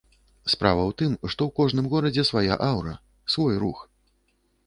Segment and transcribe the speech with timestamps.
[0.51, 2.97] Справа ў тым, што ў кожным горадзе свая аўра,
[3.35, 3.85] свой рух.